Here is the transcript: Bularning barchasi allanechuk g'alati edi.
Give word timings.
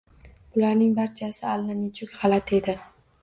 Bularning 0.53 0.95
barchasi 0.99 1.45
allanechuk 1.51 2.17
g'alati 2.23 2.59
edi. 2.63 2.77